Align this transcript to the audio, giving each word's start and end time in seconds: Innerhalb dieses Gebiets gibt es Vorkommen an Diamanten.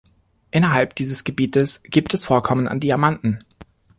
Innerhalb 0.49 0.95
dieses 0.95 1.23
Gebiets 1.25 1.83
gibt 1.83 2.15
es 2.15 2.25
Vorkommen 2.25 2.67
an 2.67 2.79
Diamanten. 2.79 3.43